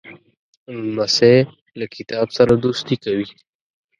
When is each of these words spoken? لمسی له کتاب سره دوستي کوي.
لمسی 0.93 1.35
له 1.79 1.85
کتاب 1.95 2.27
سره 2.37 2.51
دوستي 2.63 2.95
کوي. 3.03 3.27